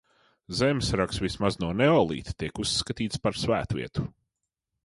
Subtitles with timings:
[0.59, 4.09] Zemesrags vismaz no neolīta tiek uzskatīts par svētvietu.